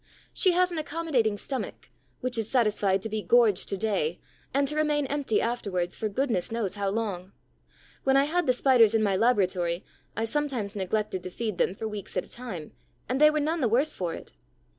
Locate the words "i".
8.17-8.23, 10.17-10.25